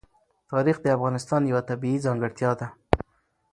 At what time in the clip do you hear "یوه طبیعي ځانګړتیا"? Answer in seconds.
1.51-2.51